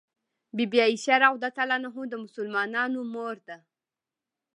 [0.55, 1.43] بي بي عائشه رض
[2.09, 3.57] د مسلمانانو مور ده